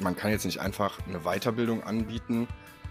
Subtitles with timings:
[0.00, 2.48] Man kann jetzt nicht einfach eine Weiterbildung anbieten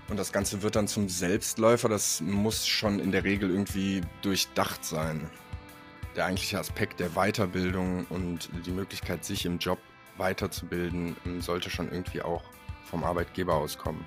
[0.07, 1.89] und das Ganze wird dann zum Selbstläufer.
[1.89, 5.29] Das muss schon in der Regel irgendwie durchdacht sein.
[6.15, 9.79] Der eigentliche Aspekt der Weiterbildung und die Möglichkeit, sich im Job
[10.15, 12.43] weiterzubilden, sollte schon irgendwie auch
[12.85, 14.05] vom Arbeitgeber auskommen.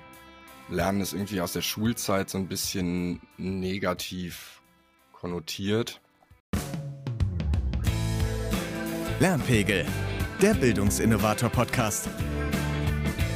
[0.67, 4.63] Lernen ist irgendwie aus der Schulzeit so ein bisschen negativ
[5.13, 6.01] konnotiert.
[9.19, 9.85] Lernpegel,
[10.41, 12.09] der Bildungsinnovator-Podcast.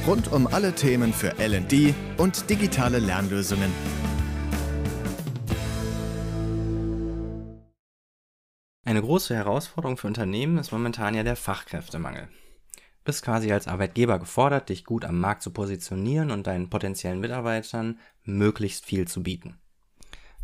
[0.04, 3.72] Rund um alle Themen für LD und digitale Lernlösungen.
[8.84, 12.26] Eine große Herausforderung für Unternehmen ist momentan ja der Fachkräftemangel.
[12.74, 17.20] Du bist quasi als Arbeitgeber gefordert, dich gut am Markt zu positionieren und deinen potenziellen
[17.20, 19.60] Mitarbeitern möglichst viel zu bieten.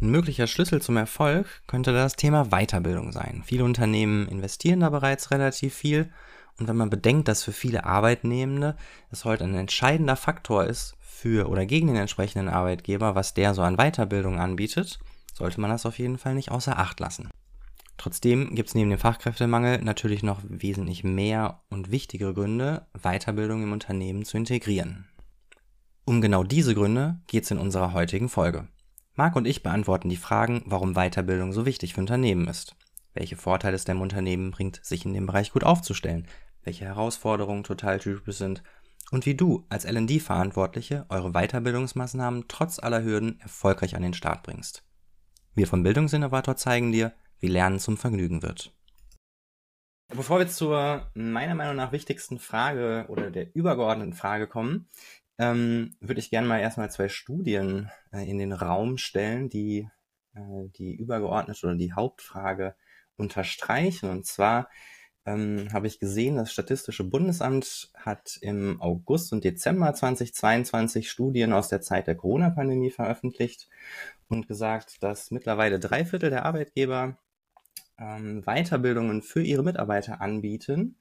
[0.01, 3.43] Ein möglicher Schlüssel zum Erfolg könnte das Thema Weiterbildung sein.
[3.45, 6.13] Viele Unternehmen investieren da bereits relativ viel
[6.59, 8.77] und wenn man bedenkt, dass für viele Arbeitnehmende
[9.11, 13.63] es heute ein entscheidender Faktor ist für oder gegen den entsprechenden Arbeitgeber, was der so
[13.63, 14.99] an Weiterbildung anbietet,
[15.35, 17.31] sollte man das auf jeden Fall nicht außer Acht lassen.
[17.97, 23.73] Trotzdem gibt es neben dem Fachkräftemangel natürlich noch wesentlich mehr und wichtigere Gründe, Weiterbildung im
[23.73, 25.09] Unternehmen zu integrieren.
[26.05, 28.69] Um genau diese Gründe geht es in unserer heutigen Folge.
[29.15, 32.77] Marc und ich beantworten die Fragen, warum Weiterbildung so wichtig für Unternehmen ist,
[33.15, 36.27] welche Vorteile es dem Unternehmen bringt, sich in dem Bereich gut aufzustellen,
[36.69, 38.63] welche Herausforderungen total typisch sind
[39.11, 44.85] und wie du als LD-Verantwortliche eure Weiterbildungsmaßnahmen trotz aller Hürden erfolgreich an den Start bringst.
[45.55, 48.77] Wir vom Bildungsinnovator zeigen dir, wie Lernen zum Vergnügen wird.
[50.15, 54.91] Bevor wir zur meiner Meinung nach wichtigsten Frage oder der übergeordneten Frage kommen,
[55.39, 59.89] ähm, würde ich gerne mal erstmal zwei Studien äh, in den Raum stellen, die
[60.35, 62.75] äh, die übergeordnete oder die Hauptfrage
[63.17, 64.11] unterstreichen.
[64.11, 64.69] Und zwar
[65.29, 71.69] ähm, habe ich gesehen, das Statistische Bundesamt hat im August und Dezember 2022 Studien aus
[71.69, 73.69] der Zeit der Corona-Pandemie veröffentlicht
[74.29, 77.19] und gesagt, dass mittlerweile drei Viertel der Arbeitgeber
[77.99, 80.97] ähm, Weiterbildungen für ihre Mitarbeiter anbieten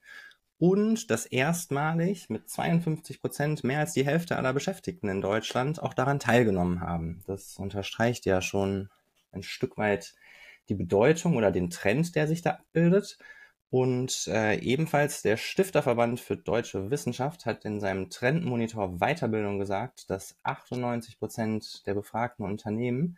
[0.59, 5.93] und dass erstmalig mit 52 Prozent mehr als die Hälfte aller Beschäftigten in Deutschland auch
[5.93, 7.23] daran teilgenommen haben.
[7.27, 8.89] Das unterstreicht ja schon
[9.31, 10.15] ein Stück weit
[10.67, 13.19] die Bedeutung oder den Trend, der sich da abbildet.
[13.69, 20.37] Und äh, ebenfalls der Stifterverband für deutsche Wissenschaft hat in seinem Trendmonitor Weiterbildung gesagt, dass
[20.43, 23.17] 98 Prozent der befragten Unternehmen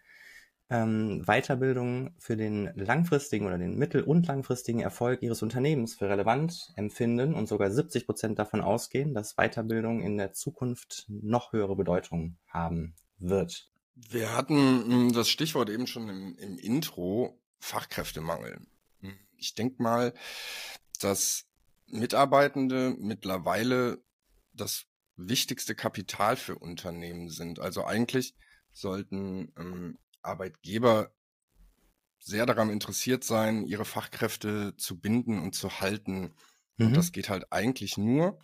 [0.72, 6.72] ähm, Weiterbildung für den langfristigen oder den mittel- und langfristigen Erfolg ihres Unternehmens für relevant
[6.76, 12.38] empfinden und sogar 70 Prozent davon ausgehen, dass Weiterbildung in der Zukunft noch höhere Bedeutung
[12.48, 13.70] haben wird.
[13.96, 18.60] Wir hatten hm, das Stichwort eben schon im, im Intro, Fachkräftemangel.
[19.40, 20.14] Ich denke mal,
[21.00, 21.46] dass
[21.88, 24.04] Mitarbeitende mittlerweile
[24.54, 24.86] das
[25.16, 27.60] wichtigste Kapital für Unternehmen sind.
[27.60, 28.36] Also eigentlich
[28.72, 31.12] sollten ähm, Arbeitgeber
[32.20, 36.34] sehr daran interessiert sein, ihre Fachkräfte zu binden und zu halten.
[36.78, 36.88] Mhm.
[36.88, 38.40] Und das geht halt eigentlich nur,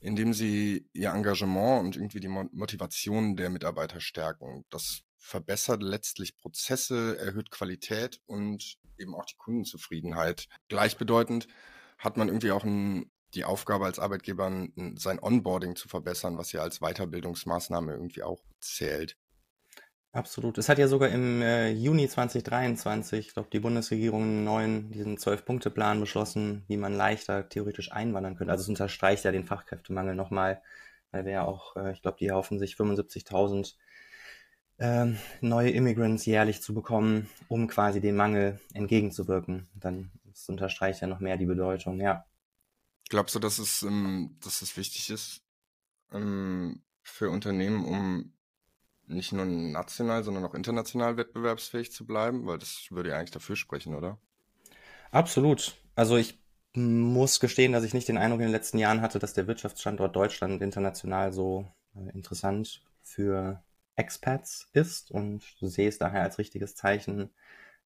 [0.00, 4.64] indem sie ihr Engagement und irgendwie die Motivation der Mitarbeiter stärken.
[4.70, 10.48] Das verbessert letztlich Prozesse, erhöht Qualität und eben auch die Kundenzufriedenheit.
[10.68, 11.46] Gleichbedeutend
[11.96, 16.52] hat man irgendwie auch ein, die Aufgabe als Arbeitgeber, ein, sein Onboarding zu verbessern, was
[16.52, 19.16] ja als Weiterbildungsmaßnahme irgendwie auch zählt.
[20.10, 20.58] Absolut.
[20.58, 25.16] Es hat ja sogar im äh, Juni 2023, ich glaube, die Bundesregierung einen neuen, diesen
[25.16, 28.50] Zwölf-Punkte-Plan beschlossen, wie man leichter theoretisch einwandern könnte.
[28.50, 30.60] Also es unterstreicht ja den Fachkräftemangel nochmal,
[31.12, 33.76] weil wir ja auch, äh, ich glaube, die erhoffen sich 75.000
[34.82, 39.68] äh, neue Immigrants jährlich zu bekommen, um quasi dem Mangel entgegenzuwirken.
[39.74, 42.24] Dann das unterstreicht ja noch mehr die Bedeutung, ja.
[43.08, 45.42] Glaubst du, dass es, ähm, dass es wichtig ist
[46.12, 48.32] ähm, für Unternehmen, um
[49.06, 52.46] nicht nur national, sondern auch international wettbewerbsfähig zu bleiben?
[52.46, 54.18] Weil das würde ja eigentlich dafür sprechen, oder?
[55.12, 55.76] Absolut.
[55.94, 56.42] Also ich
[56.74, 60.16] muss gestehen, dass ich nicht den Eindruck in den letzten Jahren hatte, dass der Wirtschaftsstandort
[60.16, 63.62] Deutschland international so äh, interessant für
[64.02, 67.30] Expats ist und sehe es daher als richtiges Zeichen,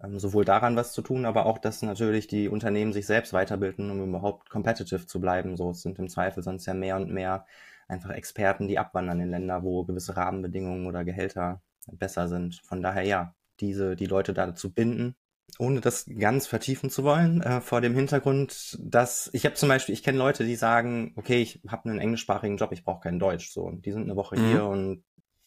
[0.01, 3.89] ähm, sowohl daran was zu tun, aber auch, dass natürlich die Unternehmen sich selbst weiterbilden,
[3.89, 5.57] um überhaupt competitive zu bleiben.
[5.57, 7.45] So es sind im Zweifel sonst ja mehr und mehr
[7.88, 11.62] einfach Experten, die abwandern in Länder, wo gewisse Rahmenbedingungen oder Gehälter
[11.92, 12.56] besser sind.
[12.63, 15.15] Von daher ja, diese, die Leute dazu binden,
[15.60, 19.94] ohne das ganz vertiefen zu wollen, äh, vor dem Hintergrund, dass ich habe zum Beispiel,
[19.94, 23.51] ich kenne Leute, die sagen, okay, ich habe einen englischsprachigen Job, ich brauche kein Deutsch,
[23.51, 24.48] so und die sind eine Woche mhm.
[24.48, 25.04] hier und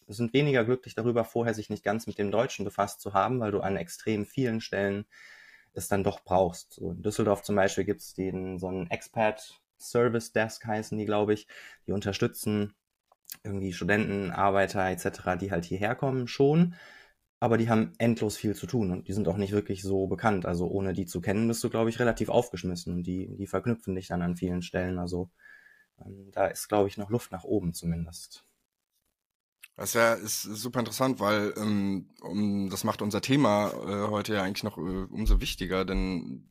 [0.08, 3.52] sind weniger glücklich darüber, vorher sich nicht ganz mit dem Deutschen befasst zu haben, weil
[3.52, 5.06] du an extrem vielen Stellen
[5.72, 6.74] es dann doch brauchst.
[6.74, 11.34] So in Düsseldorf zum Beispiel gibt es so einen Expat Service Desk heißen die, glaube
[11.34, 11.46] ich.
[11.86, 12.74] Die unterstützen
[13.44, 16.74] irgendwie Studenten, Arbeiter etc., die halt hierher kommen, schon.
[17.38, 20.46] Aber die haben endlos viel zu tun und die sind auch nicht wirklich so bekannt.
[20.46, 23.94] Also ohne die zu kennen, bist du, glaube ich, relativ aufgeschmissen und die, die verknüpfen
[23.94, 24.98] dich dann an vielen Stellen.
[24.98, 25.30] Also
[26.04, 28.45] ähm, da ist, glaube ich, noch Luft nach oben zumindest.
[29.76, 34.42] Das ja, ist super interessant, weil ähm, um, das macht unser Thema äh, heute ja
[34.42, 36.50] eigentlich noch äh, umso wichtiger, denn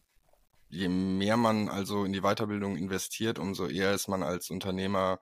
[0.70, 5.20] je mehr man also in die Weiterbildung investiert, umso eher ist man als Unternehmerin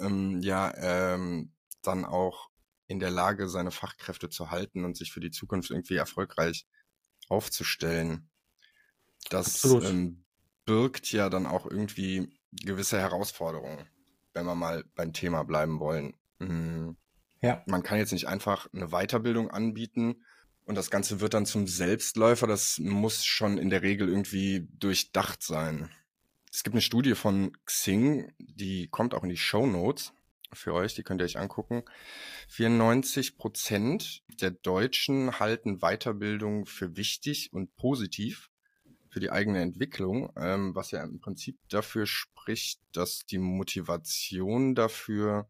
[0.00, 2.50] ähm, ja ähm, dann auch
[2.88, 6.66] in der Lage, seine Fachkräfte zu halten und sich für die Zukunft irgendwie erfolgreich
[7.28, 8.28] aufzustellen.
[9.30, 10.24] Das ähm,
[10.64, 13.86] birgt ja dann auch irgendwie gewisse Herausforderungen,
[14.32, 16.14] wenn wir mal beim Thema bleiben wollen.
[16.48, 16.96] Mhm.
[17.40, 17.62] Ja.
[17.66, 20.24] Man kann jetzt nicht einfach eine Weiterbildung anbieten
[20.64, 22.46] und das Ganze wird dann zum Selbstläufer.
[22.46, 25.90] Das muss schon in der Regel irgendwie durchdacht sein.
[26.50, 30.12] Es gibt eine Studie von Xing, die kommt auch in die Show Notes
[30.52, 31.82] für euch, die könnt ihr euch angucken.
[32.48, 38.50] 94 Prozent der Deutschen halten Weiterbildung für wichtig und positiv
[39.10, 45.48] für die eigene Entwicklung, ähm, was ja im Prinzip dafür spricht, dass die Motivation dafür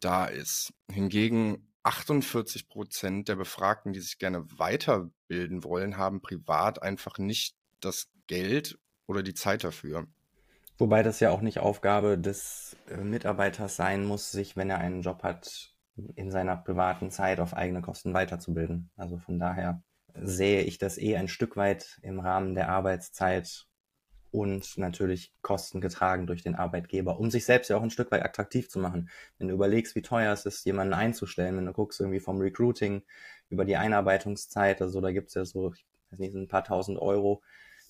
[0.00, 0.72] da ist.
[0.90, 8.08] Hingegen 48 Prozent der Befragten, die sich gerne weiterbilden wollen, haben privat einfach nicht das
[8.26, 10.06] Geld oder die Zeit dafür.
[10.76, 15.02] Wobei das ja auch nicht Aufgabe des äh, Mitarbeiters sein muss, sich, wenn er einen
[15.02, 15.74] Job hat,
[16.14, 18.90] in seiner privaten Zeit auf eigene Kosten weiterzubilden.
[18.96, 19.82] Also von daher
[20.14, 23.66] sehe ich das eh ein Stück weit im Rahmen der Arbeitszeit
[24.30, 28.24] und natürlich Kosten getragen durch den Arbeitgeber, um sich selbst ja auch ein Stück weit
[28.24, 29.08] attraktiv zu machen.
[29.38, 33.02] Wenn du überlegst, wie teuer es ist, jemanden einzustellen, wenn du guckst irgendwie vom Recruiting
[33.48, 37.42] über die Einarbeitungszeit, also da gibt's ja so, ich weiß nicht, ein paar tausend Euro,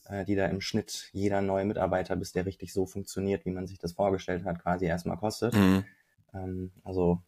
[0.08, 3.66] äh, die da im Schnitt jeder neue Mitarbeiter, bis der richtig so funktioniert, wie man
[3.66, 5.54] sich das vorgestellt hat, quasi erstmal kostet.
[5.54, 5.84] Mhm.
[6.34, 7.22] Ähm, also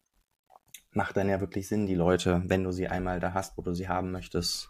[0.91, 3.73] macht dann ja wirklich Sinn, die Leute, wenn du sie einmal da hast, wo du
[3.73, 4.69] sie haben möchtest,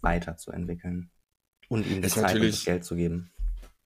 [0.00, 1.10] weiterzuentwickeln
[1.68, 3.30] und ihnen die Zeit und das Geld zu geben.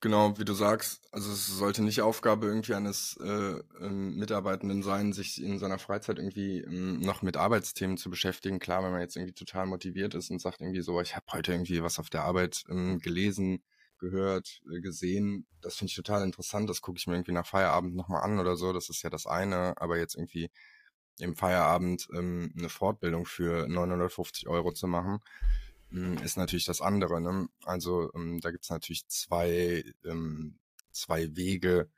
[0.01, 5.15] Genau, wie du sagst, also es sollte nicht Aufgabe irgendwie eines äh, ähm, Mitarbeitenden sein,
[5.15, 8.59] sich in seiner Freizeit irgendwie ähm, noch mit Arbeitsthemen zu beschäftigen.
[8.59, 11.53] Klar, wenn man jetzt irgendwie total motiviert ist und sagt irgendwie so, ich habe heute
[11.53, 13.63] irgendwie was auf der Arbeit ähm, gelesen,
[13.99, 17.95] gehört, äh, gesehen, das finde ich total interessant, das gucke ich mir irgendwie nach Feierabend
[17.97, 20.51] nochmal an oder so, das ist ja das eine, aber jetzt irgendwie
[21.19, 25.21] im Feierabend ähm, eine Fortbildung für 950 Euro zu machen,
[26.23, 27.21] ist natürlich das andere.
[27.21, 27.49] Ne?
[27.65, 30.59] Also ähm, da gibt es natürlich zwei, ähm,
[30.91, 31.89] zwei Wege,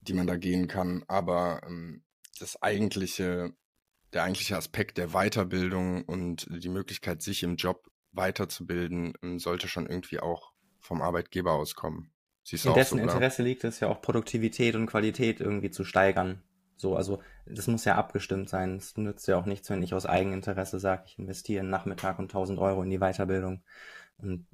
[0.00, 1.04] die man da gehen kann.
[1.08, 2.02] Aber ähm,
[2.38, 3.52] das eigentliche,
[4.12, 9.86] der eigentliche Aspekt der Weiterbildung und die Möglichkeit, sich im Job weiterzubilden, ähm, sollte schon
[9.86, 12.12] irgendwie auch vom Arbeitgeber auskommen.
[12.44, 16.42] Siehst In dessen so, Interesse liegt es ja auch Produktivität und Qualität irgendwie zu steigern.
[16.82, 18.76] So, also das muss ja abgestimmt sein.
[18.76, 22.24] Es nützt ja auch nichts, wenn ich aus Eigeninteresse sage, ich investiere einen Nachmittag und
[22.24, 23.62] 1000 Euro in die Weiterbildung
[24.18, 24.46] und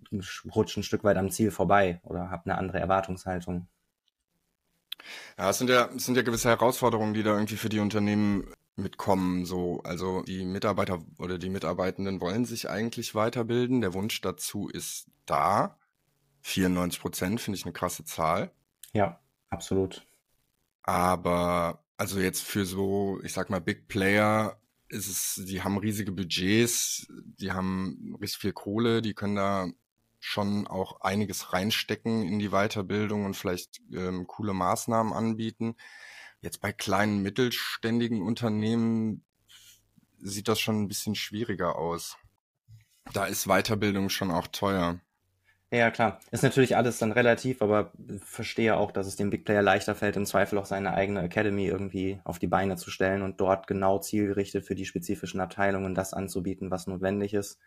[0.55, 3.67] rutsche ein Stück weit am Ziel vorbei oder habe eine andere Erwartungshaltung.
[5.39, 8.53] Ja, es sind ja, es sind ja gewisse Herausforderungen, die da irgendwie für die Unternehmen
[8.77, 9.47] mitkommen.
[9.47, 13.81] So, also die Mitarbeiter oder die Mitarbeitenden wollen sich eigentlich weiterbilden.
[13.81, 15.79] Der Wunsch dazu ist da.
[16.43, 18.53] 94 Prozent finde ich eine krasse Zahl.
[18.93, 20.07] Ja, absolut.
[20.83, 24.59] Aber also jetzt für so, ich sag mal, Big Player
[24.89, 29.69] ist es, die haben riesige Budgets, die haben richtig viel Kohle, die können da
[30.21, 35.77] schon auch einiges reinstecken in die Weiterbildung und vielleicht ähm, coole Maßnahmen anbieten.
[36.41, 39.25] Jetzt bei kleinen mittelständigen Unternehmen
[40.19, 42.17] sieht das schon ein bisschen schwieriger aus.
[43.13, 45.01] Da ist Weiterbildung schon auch teuer.
[45.71, 46.19] Ja, klar.
[46.31, 50.17] Ist natürlich alles dann relativ, aber verstehe auch, dass es dem Big Player leichter fällt,
[50.17, 53.99] im Zweifel auch seine eigene Academy irgendwie auf die Beine zu stellen und dort genau
[53.99, 57.59] zielgerichtet für die spezifischen Abteilungen das anzubieten, was notwendig ist.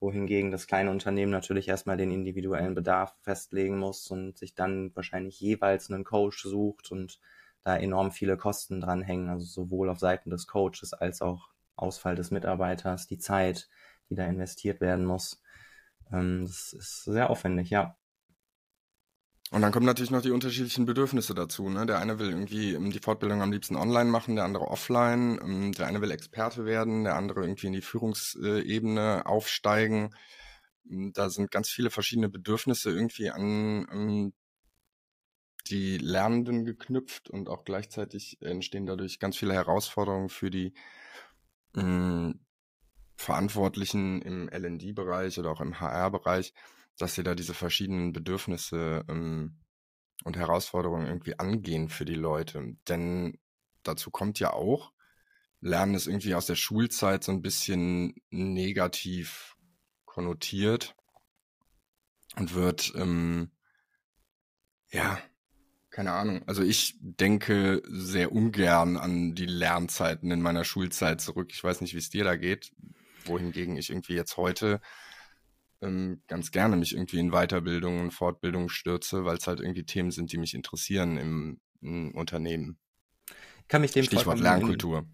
[0.00, 5.38] Wohingegen das kleine Unternehmen natürlich erstmal den individuellen Bedarf festlegen muss und sich dann wahrscheinlich
[5.38, 7.20] jeweils einen Coach sucht und
[7.62, 12.32] da enorm viele Kosten dranhängen, also sowohl auf Seiten des Coaches als auch Ausfall des
[12.32, 13.68] Mitarbeiters, die Zeit,
[14.10, 15.40] die da investiert werden muss.
[16.14, 17.96] Ähm, das ist sehr aufwendig, ja.
[19.50, 21.68] Und dann kommen natürlich noch die unterschiedlichen Bedürfnisse dazu.
[21.68, 21.86] Ne?
[21.86, 25.38] Der eine will irgendwie ähm, die Fortbildung am liebsten online machen, der andere offline.
[25.40, 30.14] Ähm, der eine will Experte werden, der andere irgendwie in die Führungsebene aufsteigen.
[30.84, 34.32] Da sind ganz viele verschiedene Bedürfnisse irgendwie an
[35.68, 40.74] die Lernenden geknüpft und auch gleichzeitig entstehen dadurch ganz viele Herausforderungen für die
[43.16, 46.52] Verantwortlichen im L&D-Bereich oder auch im HR-Bereich,
[46.98, 49.58] dass sie da diese verschiedenen Bedürfnisse ähm,
[50.24, 52.76] und Herausforderungen irgendwie angehen für die Leute.
[52.88, 53.38] Denn
[53.82, 54.92] dazu kommt ja auch,
[55.60, 59.56] Lernen ist irgendwie aus der Schulzeit so ein bisschen negativ
[60.04, 60.94] konnotiert
[62.36, 63.50] und wird, ähm,
[64.90, 65.18] ja,
[65.90, 66.42] keine Ahnung.
[66.46, 71.50] Also ich denke sehr ungern an die Lernzeiten in meiner Schulzeit zurück.
[71.52, 72.72] Ich weiß nicht, wie es dir da geht,
[73.26, 74.80] wohingegen ich irgendwie jetzt heute
[75.80, 80.10] ähm, ganz gerne mich irgendwie in Weiterbildung und Fortbildung stürze, weil es halt irgendwie Themen
[80.10, 82.78] sind, die mich interessieren im, im Unternehmen.
[83.68, 85.06] Kann mich dem Stichwort Lernkultur.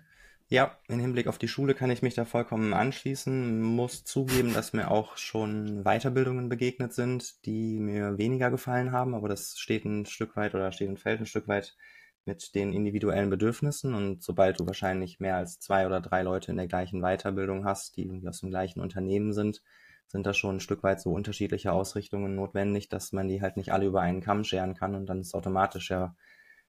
[0.49, 3.63] Ja, im Hinblick auf die Schule kann ich mich da vollkommen anschließen.
[3.63, 9.29] Muss zugeben, dass mir auch schon Weiterbildungen begegnet sind, die mir weniger gefallen haben, aber
[9.29, 11.77] das steht ein Stück weit oder steht ein Feld ein Stück weit
[12.25, 16.57] mit den individuellen Bedürfnissen und sobald du wahrscheinlich mehr als zwei oder drei Leute in
[16.57, 19.63] der gleichen Weiterbildung hast, die irgendwie aus dem gleichen Unternehmen sind,
[20.07, 23.73] sind da schon ein Stück weit so unterschiedliche Ausrichtungen notwendig, dass man die halt nicht
[23.73, 26.15] alle über einen Kamm scheren kann und dann ist automatisch ja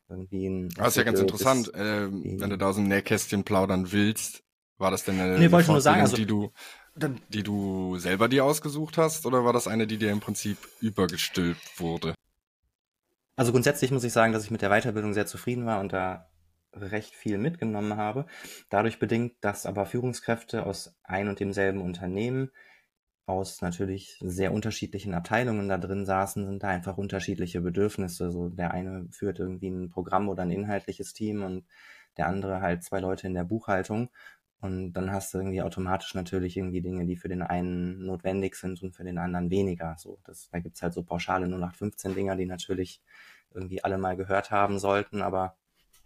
[0.07, 0.69] irgendwie ein.
[0.69, 4.43] Das ist ja ganz interessant, äh, wenn du da aus dem Nähkästchen plaudern willst.
[4.77, 6.51] War das denn eine, nee, eine sagen, also, die du,
[7.29, 11.79] die du selber dir ausgesucht hast, oder war das eine, die dir im Prinzip übergestülpt
[11.79, 12.15] wurde?
[13.35, 16.29] Also grundsätzlich muss ich sagen, dass ich mit der Weiterbildung sehr zufrieden war und da
[16.73, 18.25] recht viel mitgenommen habe.
[18.69, 22.51] Dadurch bedingt, dass aber Führungskräfte aus ein und demselben Unternehmen
[23.25, 28.31] aus natürlich sehr unterschiedlichen Abteilungen da drin saßen, sind da einfach unterschiedliche Bedürfnisse.
[28.31, 31.65] So der eine führt irgendwie ein Programm oder ein inhaltliches Team und
[32.17, 34.09] der andere halt zwei Leute in der Buchhaltung.
[34.61, 38.81] Und dann hast du irgendwie automatisch natürlich irgendwie Dinge, die für den einen notwendig sind
[38.83, 39.95] und für den anderen weniger.
[39.97, 43.01] So, das, da gibt's halt so pauschale 0815 Dinger, die natürlich
[43.53, 45.57] irgendwie alle mal gehört haben sollten, aber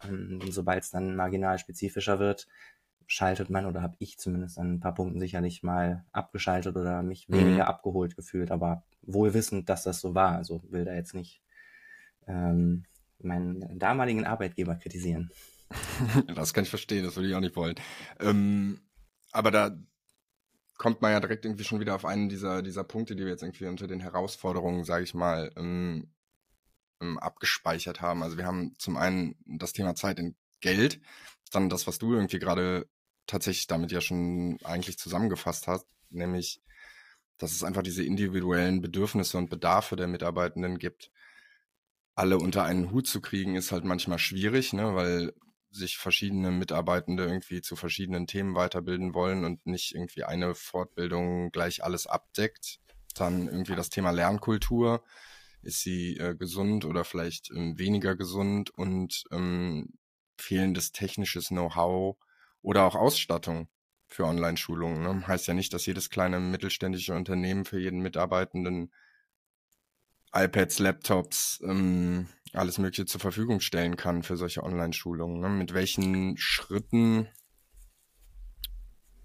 [0.07, 2.47] ähm, sobald es dann marginal spezifischer wird,
[3.07, 7.27] schaltet man oder habe ich zumindest an ein paar Punkten sicherlich mal abgeschaltet oder mich
[7.27, 7.35] mhm.
[7.35, 10.35] weniger abgeholt gefühlt, aber wohl wissend, dass das so war.
[10.37, 11.41] Also will da jetzt nicht
[12.25, 12.85] ähm,
[13.19, 15.29] meinen damaligen Arbeitgeber kritisieren.
[16.35, 17.75] das kann ich verstehen, das würde ich auch nicht wollen.
[18.19, 18.81] Ähm,
[19.31, 19.77] aber da
[20.77, 23.43] kommt man ja direkt irgendwie schon wieder auf einen dieser, dieser Punkte, die wir jetzt
[23.43, 26.11] irgendwie unter den Herausforderungen, sage ich mal, ähm,
[27.01, 28.23] ähm, abgespeichert haben.
[28.23, 30.99] Also wir haben zum einen das Thema Zeit in Geld,
[31.51, 32.87] dann das, was du irgendwie gerade
[33.27, 36.61] tatsächlich damit ja schon eigentlich zusammengefasst hast, nämlich,
[37.37, 41.11] dass es einfach diese individuellen Bedürfnisse und Bedarfe der Mitarbeitenden gibt.
[42.15, 45.33] Alle unter einen Hut zu kriegen, ist halt manchmal schwierig, ne, weil
[45.75, 51.83] sich verschiedene Mitarbeitende irgendwie zu verschiedenen Themen weiterbilden wollen und nicht irgendwie eine Fortbildung gleich
[51.83, 52.79] alles abdeckt.
[53.15, 55.03] Dann irgendwie das Thema Lernkultur.
[55.61, 59.97] Ist sie äh, gesund oder vielleicht ähm, weniger gesund und ähm,
[60.37, 62.17] fehlendes technisches Know-how
[62.61, 63.67] oder auch Ausstattung
[64.07, 65.01] für Online-Schulungen.
[65.01, 65.27] Ne?
[65.27, 68.91] Heißt ja nicht, dass jedes kleine mittelständische Unternehmen für jeden Mitarbeitenden
[70.33, 75.39] iPads, Laptops, ähm, alles Mögliche zur Verfügung stellen kann für solche Online-Schulungen.
[75.39, 75.49] Ne?
[75.49, 77.27] Mit welchen Schritten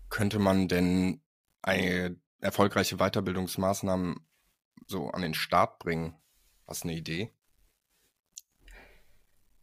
[0.08, 1.20] könnte man denn
[2.40, 4.20] erfolgreiche Weiterbildungsmaßnahmen
[4.87, 6.16] so an den Start bringen?
[6.66, 7.30] Hast du eine Idee?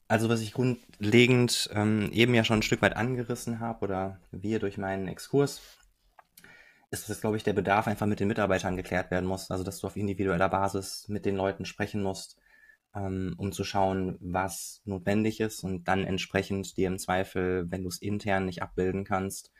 [0.08, 4.60] Also was ich grundlegend ähm, eben ja schon ein Stück weit angerissen habe oder wir
[4.60, 5.62] durch meinen Exkurs,
[6.92, 9.52] ist, dass, glaube ich, der Bedarf einfach mit den Mitarbeitern geklärt werden muss.
[9.52, 12.38] Also dass du auf individueller Basis mit den Leuten sprechen musst,
[12.98, 17.90] ähm, um zu schauen, was notwendig ist und dann entsprechend dir im Zweifel, wenn du
[17.90, 19.52] es intern nicht abbilden kannst,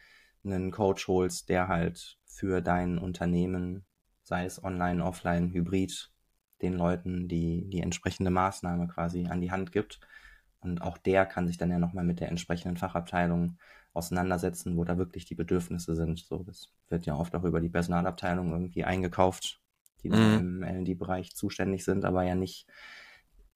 [0.44, 3.86] einen Coach holst, der halt für dein Unternehmen,
[4.24, 6.12] sei es online, offline, hybrid,
[6.62, 10.00] den Leuten die, die entsprechende Maßnahme quasi an die Hand gibt
[10.60, 13.58] und auch der kann sich dann ja nochmal mit der entsprechenden Fachabteilung
[13.94, 16.20] auseinandersetzen, wo da wirklich die Bedürfnisse sind.
[16.20, 19.62] So, das wird ja oft auch über die Personalabteilung irgendwie eingekauft,
[20.04, 20.64] die mhm.
[20.64, 22.68] im LD-Bereich zuständig sind, aber ja nicht,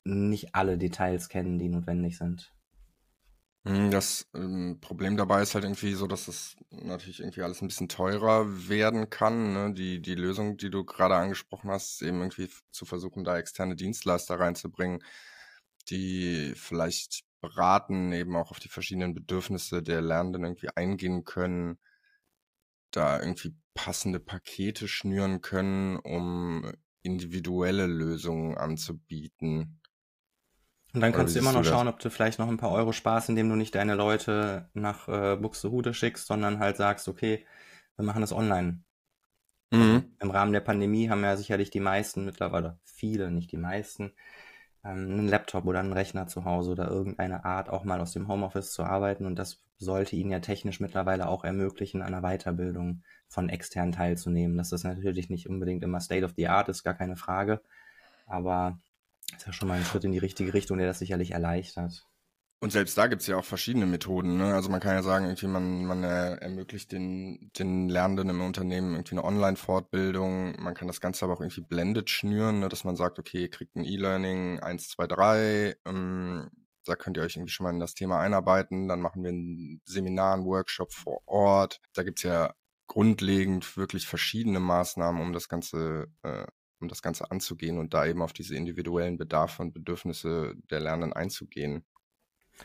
[0.03, 2.51] nicht alle Details kennen, die notwendig sind.
[3.63, 7.67] Mhm, das ähm, Problem dabei ist halt irgendwie so, dass es natürlich irgendwie alles ein
[7.67, 9.53] bisschen teurer werden kann.
[9.53, 9.73] Ne?
[9.73, 14.39] Die, die Lösung, die du gerade angesprochen hast, eben irgendwie zu versuchen, da externe Dienstleister
[14.39, 15.03] reinzubringen,
[15.89, 21.77] die vielleicht beraten, eben auch auf die verschiedenen Bedürfnisse der Lernenden irgendwie eingehen können,
[22.91, 26.71] da irgendwie passende Pakete schnüren können, um
[27.03, 29.80] individuelle Lösungen anzubieten.
[30.93, 33.29] Und dann kannst du immer noch schauen, ob du vielleicht noch ein paar Euro sparst,
[33.29, 37.45] indem du nicht deine Leute nach äh, Buxtehude schickst, sondern halt sagst, okay,
[37.95, 38.83] wir machen das online.
[39.71, 40.15] Mhm.
[40.19, 44.11] Im Rahmen der Pandemie haben ja sicherlich die meisten mittlerweile, viele, nicht die meisten,
[44.83, 48.27] ähm, einen Laptop oder einen Rechner zu Hause oder irgendeine Art auch mal aus dem
[48.27, 49.25] Homeoffice zu arbeiten.
[49.25, 54.57] Und das sollte ihnen ja technisch mittlerweile auch ermöglichen, an einer Weiterbildung von extern teilzunehmen.
[54.57, 57.61] Dass das natürlich nicht unbedingt immer State of the Art ist, gar keine Frage.
[58.25, 58.79] Aber
[59.31, 62.05] Das ist ja schon mal ein Schritt in die richtige Richtung, der das sicherlich erleichtert.
[62.63, 64.37] Und selbst da gibt's ja auch verschiedene Methoden.
[64.37, 64.53] Ne?
[64.53, 68.93] Also man kann ja sagen, irgendwie man, man äh, ermöglicht den, den Lernenden im Unternehmen
[68.93, 70.61] irgendwie eine Online-Fortbildung.
[70.61, 72.69] Man kann das Ganze aber auch irgendwie blended schnüren, ne?
[72.69, 75.75] dass man sagt, okay, ihr kriegt ein E-Learning 1, 2, 3.
[75.87, 76.51] Ähm,
[76.85, 78.87] da könnt ihr euch irgendwie schon mal in das Thema einarbeiten.
[78.87, 81.79] Dann machen wir ein Seminar, ein Workshop vor Ort.
[81.93, 82.53] Da gibt's ja
[82.85, 86.45] grundlegend wirklich verschiedene Maßnahmen, um das Ganze äh,
[86.81, 91.13] um das Ganze anzugehen und da eben auf diese individuellen Bedarfe und Bedürfnisse der Lernenden
[91.13, 91.83] einzugehen.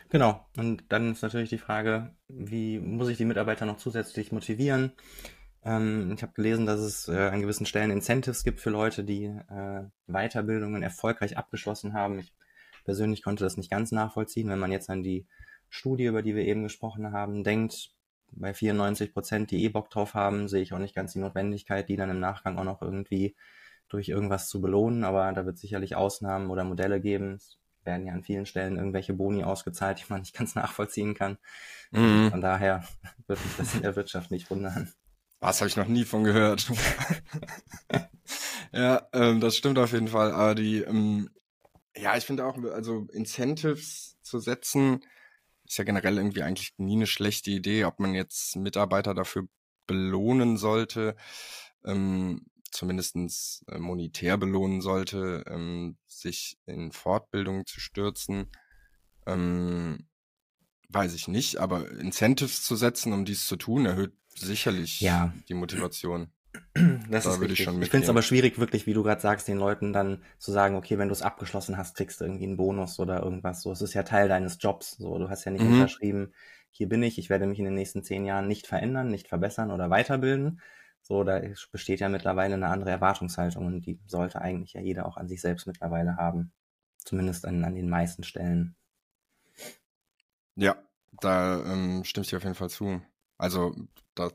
[0.09, 0.45] Genau.
[0.57, 4.91] Und dann ist natürlich die Frage, wie muss ich die Mitarbeiter noch zusätzlich motivieren?
[5.63, 9.25] Ähm, ich habe gelesen, dass es äh, an gewissen Stellen Incentives gibt für Leute, die
[9.25, 12.19] äh, Weiterbildungen erfolgreich abgeschlossen haben.
[12.19, 12.33] Ich
[12.85, 14.49] persönlich konnte das nicht ganz nachvollziehen.
[14.49, 15.25] Wenn man jetzt an die
[15.69, 17.91] Studie, über die wir eben gesprochen haben, denkt,
[18.31, 21.89] bei 94 Prozent, die eh Bock drauf haben, sehe ich auch nicht ganz die Notwendigkeit,
[21.89, 23.35] die dann im Nachgang auch noch irgendwie
[23.89, 25.03] durch irgendwas zu belohnen.
[25.03, 27.35] Aber da wird sicherlich Ausnahmen oder Modelle geben.
[27.35, 31.37] Es werden ja an vielen Stellen irgendwelche Boni ausgezahlt, die man nicht ganz nachvollziehen kann.
[31.91, 32.29] Mhm.
[32.29, 32.83] Von daher
[33.27, 34.91] würde mich das in der Wirtschaft nicht wundern.
[35.39, 36.67] Was habe ich noch nie von gehört.
[38.73, 40.31] ja, ähm, das stimmt auf jeden Fall.
[40.31, 41.29] Aber die, ähm,
[41.95, 45.05] ja, ich finde auch, also Incentives zu setzen,
[45.65, 49.47] ist ja generell irgendwie eigentlich nie eine schlechte Idee, ob man jetzt Mitarbeiter dafür
[49.85, 51.15] belohnen sollte.
[51.85, 52.45] Ähm,
[52.77, 58.47] zumindestens äh, monetär belohnen sollte, ähm, sich in Fortbildung zu stürzen.
[59.25, 60.07] Ähm,
[60.89, 65.33] weiß ich nicht, aber Incentives zu setzen, um dies zu tun, erhöht sicherlich ja.
[65.49, 66.31] die Motivation.
[67.09, 69.21] Das da ist würde ich schon Ich finde es aber schwierig, wirklich, wie du gerade
[69.21, 72.45] sagst, den Leuten dann zu sagen, okay, wenn du es abgeschlossen hast, kriegst du irgendwie
[72.45, 73.61] einen Bonus oder irgendwas.
[73.61, 74.91] So, es ist ja Teil deines Jobs.
[74.97, 75.73] So, du hast ja nicht mhm.
[75.73, 76.33] unterschrieben,
[76.71, 79.71] hier bin ich, ich werde mich in den nächsten zehn Jahren nicht verändern, nicht verbessern
[79.71, 80.61] oder weiterbilden,
[81.07, 85.15] so, da besteht ja mittlerweile eine andere Erwartungshaltung und die sollte eigentlich ja jeder auch
[85.15, 86.51] an sich selbst mittlerweile haben.
[86.97, 88.75] Zumindest an, an den meisten Stellen.
[90.55, 90.75] Ja,
[91.21, 93.01] da ähm, stimme ich dir auf jeden Fall zu.
[93.37, 93.73] Also,
[94.15, 94.31] da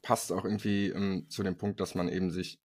[0.00, 2.58] passt auch irgendwie ähm, zu dem Punkt, dass man eben sich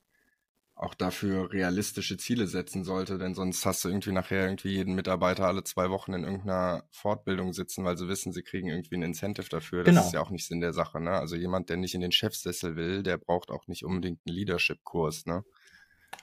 [0.81, 5.45] auch dafür realistische Ziele setzen sollte, denn sonst hast du irgendwie nachher irgendwie jeden Mitarbeiter
[5.45, 9.47] alle zwei Wochen in irgendeiner Fortbildung sitzen, weil sie wissen, sie kriegen irgendwie ein Incentive
[9.47, 9.83] dafür.
[9.83, 10.07] Das genau.
[10.07, 11.11] ist ja auch nicht Sinn der Sache, ne?
[11.11, 15.27] Also jemand, der nicht in den Chefsessel will, der braucht auch nicht unbedingt einen Leadership-Kurs,
[15.27, 15.43] ne?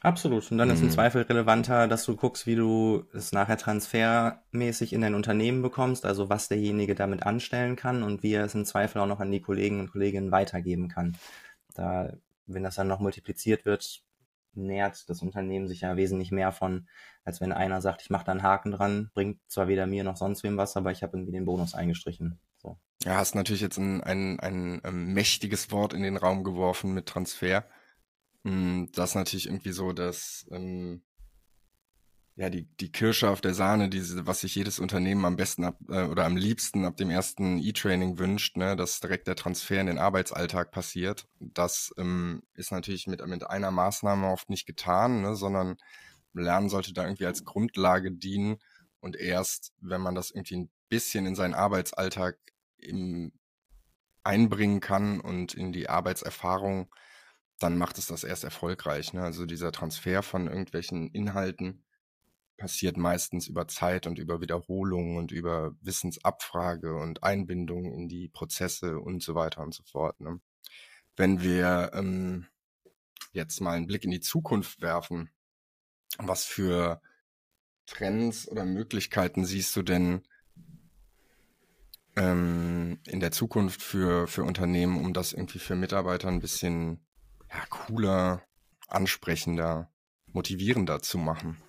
[0.00, 0.50] Absolut.
[0.50, 0.74] Und dann mhm.
[0.74, 0.92] ist im mhm.
[0.92, 6.28] Zweifel relevanter, dass du guckst, wie du es nachher transfermäßig in dein Unternehmen bekommst, also
[6.28, 9.40] was derjenige damit anstellen kann und wie er es im Zweifel auch noch an die
[9.40, 11.16] Kollegen und Kolleginnen weitergeben kann.
[11.74, 12.12] Da,
[12.46, 14.02] wenn das dann noch multipliziert wird,
[14.54, 16.88] nährt das Unternehmen sich ja wesentlich mehr von,
[17.24, 20.16] als wenn einer sagt, ich mache da einen Haken dran, bringt zwar weder mir noch
[20.16, 22.38] sonst wem was, aber ich habe irgendwie den Bonus eingestrichen.
[22.56, 22.78] So.
[23.04, 26.94] Ja, hast natürlich jetzt ein, ein, ein, ein ähm, mächtiges Wort in den Raum geworfen
[26.94, 27.64] mit Transfer.
[28.44, 31.02] Hm, das ist natürlich irgendwie so, dass ähm,
[32.38, 35.76] ja, die, die Kirsche auf der Sahne, diese, was sich jedes Unternehmen am besten ab,
[35.88, 39.88] äh, oder am liebsten ab dem ersten E-Training wünscht, ne, dass direkt der Transfer in
[39.88, 41.26] den Arbeitsalltag passiert.
[41.40, 45.78] Das ähm, ist natürlich mit, mit einer Maßnahme oft nicht getan, ne, sondern
[46.32, 48.58] Lernen sollte da irgendwie als Grundlage dienen
[49.00, 52.38] und erst, wenn man das irgendwie ein bisschen in seinen Arbeitsalltag
[52.76, 53.32] im,
[54.22, 56.94] einbringen kann und in die Arbeitserfahrung,
[57.58, 59.12] dann macht es das erst erfolgreich.
[59.12, 59.22] Ne?
[59.22, 61.82] Also dieser Transfer von irgendwelchen Inhalten
[62.58, 68.98] passiert meistens über Zeit und über Wiederholung und über Wissensabfrage und Einbindung in die Prozesse
[68.98, 70.20] und so weiter und so fort.
[70.20, 70.40] Ne?
[71.16, 72.46] Wenn wir ähm,
[73.32, 75.30] jetzt mal einen Blick in die Zukunft werfen,
[76.18, 77.00] was für
[77.86, 80.22] Trends oder Möglichkeiten siehst du denn
[82.16, 87.06] ähm, in der Zukunft für, für Unternehmen, um das irgendwie für Mitarbeiter ein bisschen
[87.50, 88.42] ja, cooler,
[88.88, 89.92] ansprechender,
[90.26, 91.62] motivierender zu machen?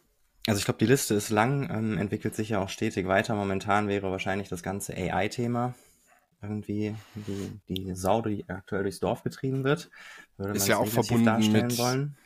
[0.49, 3.35] Also ich glaube, die Liste ist lang, ähm, entwickelt sich ja auch stetig weiter.
[3.35, 5.73] Momentan wäre wahrscheinlich das ganze AI-Thema
[6.41, 9.89] irgendwie die, die Sau, die aktuell durchs Dorf getrieben wird.
[10.37, 12.17] Würde ist ja auch verbunden mit, wollen.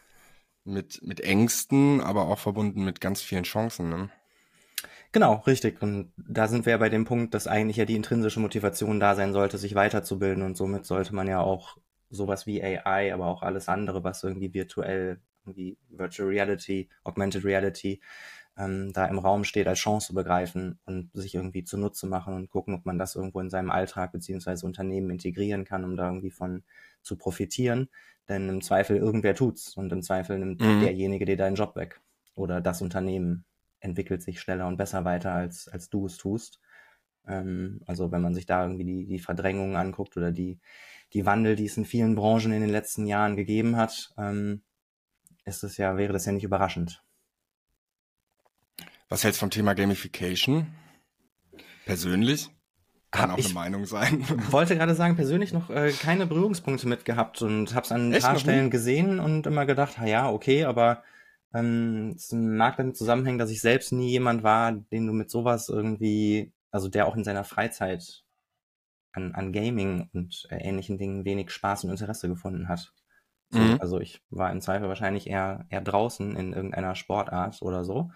[0.63, 3.89] mit, mit Ängsten, aber auch verbunden mit ganz vielen Chancen.
[3.89, 4.09] Ne?
[5.11, 5.81] Genau, richtig.
[5.81, 9.15] Und da sind wir ja bei dem Punkt, dass eigentlich ja die intrinsische Motivation da
[9.15, 10.43] sein sollte, sich weiterzubilden.
[10.43, 11.77] Und somit sollte man ja auch
[12.09, 18.01] sowas wie AI, aber auch alles andere, was irgendwie virtuell wie Virtual Reality, Augmented Reality
[18.57, 22.75] ähm, da im Raum steht, als Chance begreifen und sich irgendwie zunutze machen und gucken,
[22.75, 26.63] ob man das irgendwo in seinem Alltag beziehungsweise Unternehmen integrieren kann, um da irgendwie von
[27.01, 27.89] zu profitieren.
[28.29, 30.81] Denn im Zweifel irgendwer tut's und im Zweifel nimmt mhm.
[30.81, 31.99] derjenige dir deinen Job weg.
[32.35, 33.43] Oder das Unternehmen
[33.79, 36.61] entwickelt sich schneller und besser weiter, als, als du es tust.
[37.27, 40.59] Ähm, also wenn man sich da irgendwie die, die Verdrängungen anguckt oder die,
[41.13, 44.61] die Wandel, die es in vielen Branchen in den letzten Jahren gegeben hat, ähm,
[45.45, 47.03] ist es ja, wäre das ja nicht überraschend.
[49.09, 50.67] Was hältst du vom Thema Gamification?
[51.85, 52.49] Persönlich?
[53.11, 54.25] Kann auch ich eine Meinung sein.
[54.51, 58.13] wollte gerade sagen, persönlich noch äh, keine Berührungspunkte mit gehabt und habe es an ein
[58.13, 58.39] Echt paar?
[58.39, 61.03] Stellen gesehen und immer gedacht, ja, okay, aber
[61.53, 65.69] ähm, es mag damit zusammenhängen, dass ich selbst nie jemand war, den du mit sowas
[65.69, 68.23] irgendwie, also der auch in seiner Freizeit
[69.11, 72.93] an, an Gaming und äh, ähnlichen Dingen wenig Spaß und Interesse gefunden hat.
[73.49, 73.79] So, Mhm.
[73.79, 78.11] Also ich war im Zweifel wahrscheinlich eher, eher draußen in irgendeiner Sportart oder so,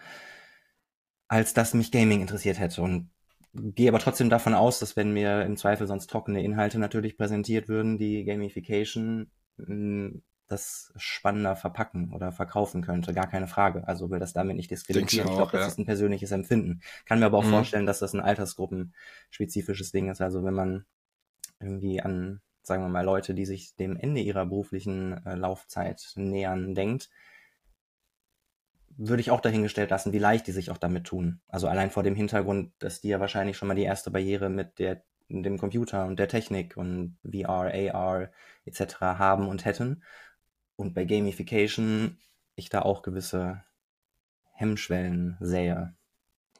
[1.27, 2.81] als dass mich Gaming interessiert hätte.
[2.81, 3.09] Und
[3.53, 7.67] gehe aber trotzdem davon aus, dass wenn mir im Zweifel sonst trockene Inhalte natürlich präsentiert
[7.67, 13.85] würden, die Gamification mh, das spannender verpacken oder verkaufen könnte, gar keine Frage.
[13.87, 15.27] Also will das damit nicht diskreditieren.
[15.27, 15.67] Ich Ich glaube, das ja.
[15.67, 16.81] ist ein persönliches Empfinden.
[17.05, 17.45] Kann mir aber auch Mhm.
[17.45, 20.21] vorstellen, dass das ein altersgruppenspezifisches Ding ist.
[20.21, 20.85] Also wenn man
[21.59, 26.75] irgendwie an, sagen wir mal, Leute, die sich dem Ende ihrer beruflichen äh, Laufzeit nähern,
[26.75, 27.09] denkt,
[28.97, 31.39] würde ich auch dahingestellt lassen, wie leicht die sich auch damit tun.
[31.47, 34.79] Also allein vor dem Hintergrund, dass die ja wahrscheinlich schon mal die erste Barriere mit
[34.79, 38.31] der, dem Computer und der Technik und VR, AR
[38.65, 39.01] etc.
[39.01, 40.03] haben und hätten.
[40.75, 42.17] Und bei Gamification
[42.55, 43.63] ich da auch gewisse
[44.53, 45.93] Hemmschwellen sähe.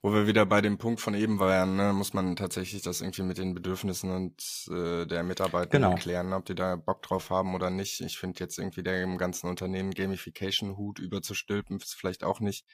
[0.02, 3.24] Wo wir wieder bei dem Punkt von eben waren, ne, muss man tatsächlich das irgendwie
[3.24, 5.96] mit den Bedürfnissen und äh, der Mitarbeiter Genau.
[5.96, 8.00] klären, ob die da Bock drauf haben oder nicht.
[8.02, 12.66] Ich finde jetzt irgendwie dem ganzen Unternehmen Gamification-Hut überzustülpen, ist vielleicht auch nicht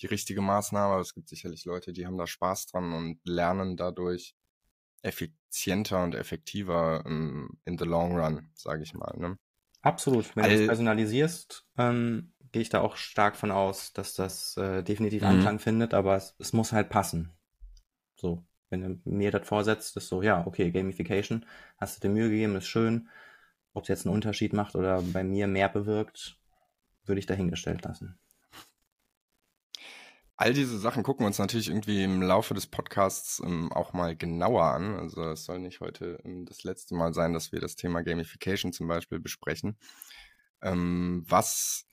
[0.00, 3.76] die richtige Maßnahme, aber es gibt sicherlich Leute, die haben da Spaß dran und lernen
[3.76, 4.34] dadurch
[5.02, 9.14] effizienter und effektiver ähm, in the long run, sage ich mal.
[9.18, 9.38] Ne?
[9.82, 10.34] Absolut.
[10.36, 14.56] Wenn du All- es personalisierst, ähm, gehe ich da auch stark von aus, dass das
[14.56, 15.28] äh, definitiv Mhm.
[15.30, 17.30] Anklang findet, aber es, es muss halt passen.
[18.16, 21.46] So, wenn du mir das vorsetzt, ist so, ja, okay, Gamification,
[21.78, 23.08] hast du dir Mühe gegeben, ist schön.
[23.74, 26.38] Ob es jetzt einen Unterschied macht oder bei mir mehr bewirkt,
[27.06, 28.18] würde ich dahingestellt lassen.
[30.36, 34.16] All diese Sachen gucken wir uns natürlich irgendwie im Laufe des Podcasts ähm, auch mal
[34.16, 34.94] genauer an.
[34.98, 38.72] Also es soll nicht heute ähm, das letzte Mal sein, dass wir das Thema Gamification
[38.72, 39.76] zum Beispiel besprechen.
[40.62, 41.86] Ähm, was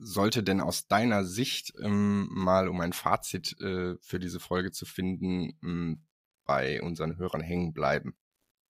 [0.00, 4.86] sollte denn aus deiner Sicht ähm, mal, um ein Fazit äh, für diese Folge zu
[4.86, 6.02] finden, ähm,
[6.44, 8.14] bei unseren Hörern hängen bleiben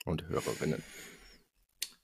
[0.04, 0.82] und Hörerinnen?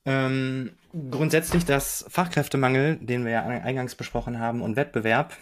[0.05, 0.73] Ähm,
[1.11, 5.37] grundsätzlich, dass Fachkräftemangel, den wir ja eingangs besprochen haben, und Wettbewerb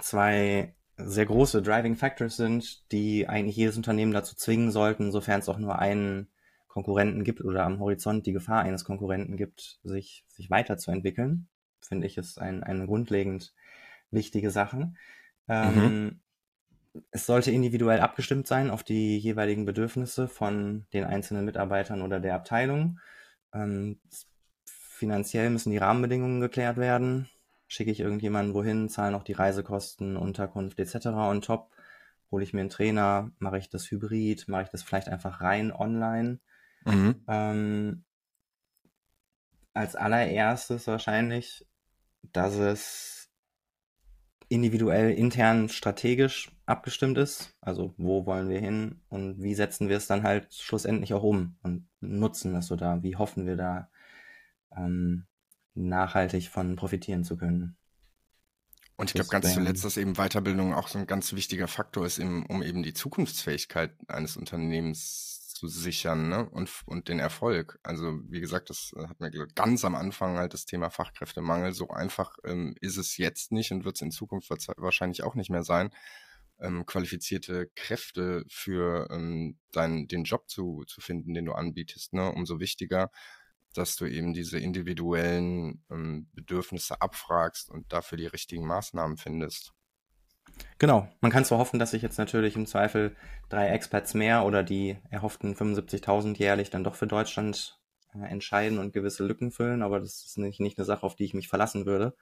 [0.00, 5.48] zwei sehr große Driving Factors sind, die eigentlich jedes Unternehmen dazu zwingen sollten, sofern es
[5.48, 6.28] auch nur einen
[6.68, 11.48] Konkurrenten gibt oder am Horizont die Gefahr eines Konkurrenten gibt, sich, sich weiterzuentwickeln,
[11.82, 13.54] finde ich, ist ein, eine grundlegend
[14.10, 14.92] wichtige Sache.
[15.48, 16.20] Ähm,
[17.10, 22.34] Es sollte individuell abgestimmt sein auf die jeweiligen Bedürfnisse von den einzelnen Mitarbeitern oder der
[22.34, 23.00] Abteilung.
[23.54, 23.98] Ähm,
[24.66, 27.30] finanziell müssen die Rahmenbedingungen geklärt werden.
[27.66, 31.06] Schicke ich irgendjemanden wohin, zahle noch die Reisekosten, Unterkunft etc.
[31.06, 31.70] on top.
[32.30, 35.72] Hole ich mir einen Trainer, mache ich das hybrid, mache ich das vielleicht einfach rein
[35.72, 36.40] online.
[36.84, 37.24] Mhm.
[37.26, 38.04] Ähm,
[39.72, 41.66] als allererstes wahrscheinlich,
[42.22, 43.30] dass es
[44.48, 47.54] individuell intern strategisch abgestimmt ist.
[47.60, 51.56] Also wo wollen wir hin und wie setzen wir es dann halt schlussendlich auch um
[51.62, 53.88] und nutzen das oder wie hoffen wir da
[54.76, 55.26] ähm,
[55.74, 57.76] nachhaltig von profitieren zu können.
[58.96, 62.18] Und ich glaube ganz zuletzt, dass eben Weiterbildung auch so ein ganz wichtiger Faktor ist,
[62.20, 66.50] um eben die Zukunftsfähigkeit eines Unternehmens zu sichern ne?
[66.50, 67.78] und, und den Erfolg.
[67.84, 71.72] Also wie gesagt, das äh, hat mir ganz am Anfang halt das Thema Fachkräftemangel.
[71.72, 75.50] So einfach ähm, ist es jetzt nicht und wird es in Zukunft wahrscheinlich auch nicht
[75.50, 75.90] mehr sein,
[76.58, 82.12] ähm, qualifizierte Kräfte für ähm, deinen, den Job zu, zu finden, den du anbietest.
[82.12, 82.32] Ne?
[82.32, 83.12] Umso wichtiger,
[83.72, 89.72] dass du eben diese individuellen ähm, Bedürfnisse abfragst und dafür die richtigen Maßnahmen findest.
[90.78, 93.14] Genau, man kann zwar hoffen, dass sich jetzt natürlich im Zweifel
[93.48, 97.78] drei Experts mehr oder die erhofften 75.000 jährlich dann doch für Deutschland
[98.14, 101.24] äh, entscheiden und gewisse Lücken füllen, aber das ist nicht, nicht eine Sache, auf die
[101.24, 102.16] ich mich verlassen würde.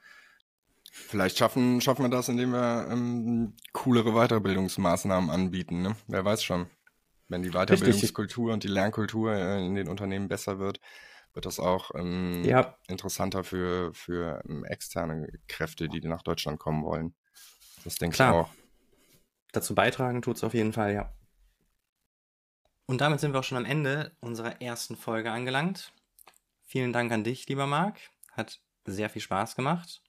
[0.93, 5.83] Vielleicht schaffen, schaffen wir das, indem wir ähm, coolere Weiterbildungsmaßnahmen anbieten.
[5.83, 5.97] Ne?
[6.09, 6.66] Wer weiß schon.
[7.29, 10.81] Wenn die Weiterbildungskultur und die Lernkultur äh, in den Unternehmen besser wird,
[11.33, 16.85] wird das auch ähm, Ja, interessanter für, für ähm, externe Kräfte, die nach Deutschland kommen
[16.85, 17.14] wollen.
[17.85, 18.35] Das denke ich Klar.
[18.35, 18.51] auch.
[19.53, 21.12] dazu beitragen tut es auf jeden Fall, ja.
[22.87, 25.93] Und damit sind wir auch schon am Ende unserer ersten Folge angelangt.
[26.64, 27.99] Vielen Dank an dich, lieber Marc.
[28.33, 30.03] Hat sehr viel Spaß gemacht.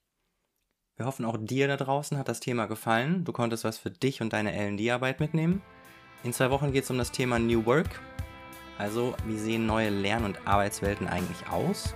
[0.96, 3.24] Wir hoffen, auch dir da draußen hat das Thema gefallen.
[3.24, 5.62] Du konntest was für dich und deine LD-Arbeit mitnehmen.
[6.24, 8.00] In zwei Wochen geht es um das Thema New Work.
[8.78, 11.96] Also, wie sehen neue Lern- und Arbeitswelten eigentlich aus?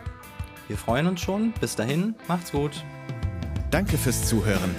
[0.68, 1.52] Wir freuen uns schon.
[1.54, 2.84] Bis dahin, macht's gut.
[3.70, 4.74] Danke fürs Zuhören.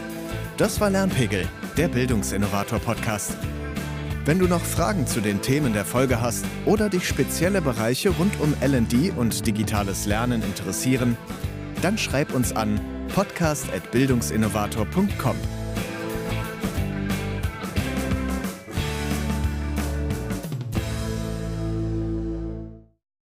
[0.57, 3.37] Das war Lernpegel, der Bildungsinnovator Podcast.
[4.25, 8.41] Wenn du noch Fragen zu den Themen der Folge hast oder dich spezielle Bereiche rund
[8.41, 11.19] um LD und digitales Lernen interessieren,
[11.83, 12.81] dann schreib uns an
[13.15, 15.37] podcast.bildungsinnovator.com.